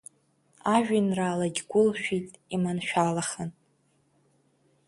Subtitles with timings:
[0.75, 3.49] Ажәеинраалагь гәылшәеит иманшәалахан.